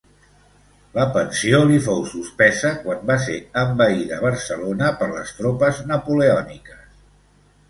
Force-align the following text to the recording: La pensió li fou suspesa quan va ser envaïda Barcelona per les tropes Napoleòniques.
La 0.93 1.03
pensió 1.17 1.59
li 1.71 1.75
fou 1.87 2.01
suspesa 2.13 2.71
quan 2.85 3.03
va 3.11 3.19
ser 3.27 3.37
envaïda 3.65 4.19
Barcelona 4.25 4.89
per 5.03 5.11
les 5.13 5.37
tropes 5.43 5.85
Napoleòniques. 5.95 6.83